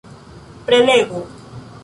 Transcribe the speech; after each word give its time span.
prelego 0.65 1.21